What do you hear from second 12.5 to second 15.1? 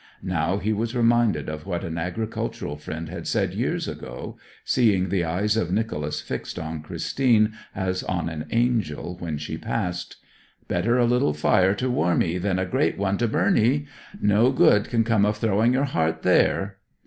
a great one to burn 'ee. No good can